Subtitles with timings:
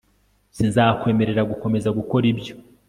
[0.55, 2.53] Sinzakwemerera gukomeza gukora ibyo